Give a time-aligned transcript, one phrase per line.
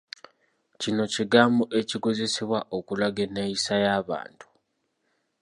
[0.81, 4.47] Kino kigambo ekikozesebwa okulaga enneeyisa y'abantu.